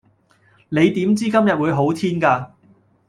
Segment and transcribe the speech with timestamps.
[0.69, 2.55] 你點知今日會好天架